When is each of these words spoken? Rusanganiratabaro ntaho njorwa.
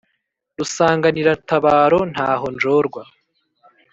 Rusanganiratabaro 0.57 1.99
ntaho 2.13 2.45
njorwa. 2.55 3.03